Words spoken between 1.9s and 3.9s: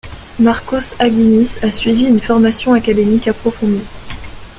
une formation académique approfondie.